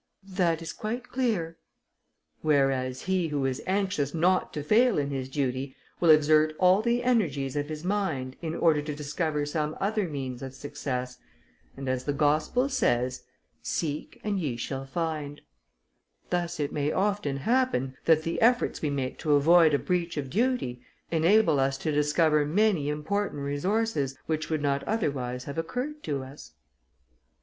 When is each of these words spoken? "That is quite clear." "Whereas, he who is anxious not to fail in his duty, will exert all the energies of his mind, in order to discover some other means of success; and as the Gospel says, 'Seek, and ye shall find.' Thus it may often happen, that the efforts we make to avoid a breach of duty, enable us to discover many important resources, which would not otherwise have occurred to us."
"That 0.33 0.63
is 0.63 0.73
quite 0.73 1.09
clear." 1.09 1.57
"Whereas, 2.41 3.01
he 3.01 3.27
who 3.27 3.45
is 3.45 3.61
anxious 3.67 4.15
not 4.15 4.51
to 4.53 4.63
fail 4.63 4.97
in 4.97 5.11
his 5.11 5.29
duty, 5.29 5.75
will 5.99 6.09
exert 6.09 6.55
all 6.57 6.81
the 6.81 7.03
energies 7.03 7.55
of 7.55 7.69
his 7.69 7.83
mind, 7.83 8.35
in 8.41 8.55
order 8.55 8.81
to 8.81 8.95
discover 8.95 9.45
some 9.45 9.77
other 9.79 10.07
means 10.09 10.41
of 10.41 10.55
success; 10.55 11.19
and 11.77 11.87
as 11.87 12.05
the 12.05 12.13
Gospel 12.13 12.67
says, 12.67 13.25
'Seek, 13.61 14.19
and 14.23 14.39
ye 14.39 14.57
shall 14.57 14.85
find.' 14.87 15.41
Thus 16.31 16.59
it 16.59 16.73
may 16.73 16.91
often 16.91 17.37
happen, 17.37 17.95
that 18.05 18.23
the 18.23 18.41
efforts 18.41 18.81
we 18.81 18.89
make 18.89 19.19
to 19.19 19.33
avoid 19.35 19.75
a 19.75 19.77
breach 19.77 20.17
of 20.17 20.31
duty, 20.31 20.81
enable 21.11 21.59
us 21.59 21.77
to 21.77 21.91
discover 21.91 22.43
many 22.43 22.89
important 22.89 23.43
resources, 23.43 24.17
which 24.25 24.49
would 24.49 24.63
not 24.63 24.81
otherwise 24.85 25.43
have 25.43 25.59
occurred 25.59 26.01
to 26.05 26.23
us." 26.23 26.53